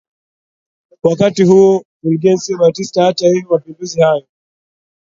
[1.03, 4.27] Wakati huo Fulgencio Batista hata hivyo mapinduzi hayo